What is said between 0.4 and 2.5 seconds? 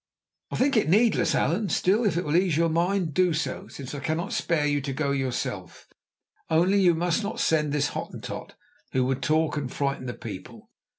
"I think it needless, Allan. Still, if it will